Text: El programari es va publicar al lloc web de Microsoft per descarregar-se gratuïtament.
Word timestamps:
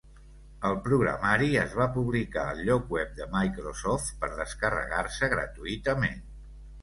El 0.69 0.75
programari 0.85 1.49
es 1.63 1.75
va 1.79 1.85
publicar 1.97 2.45
al 2.53 2.61
lloc 2.69 2.89
web 2.95 3.13
de 3.19 3.27
Microsoft 3.35 4.09
per 4.23 4.31
descarregar-se 4.41 5.33
gratuïtament. 5.37 6.27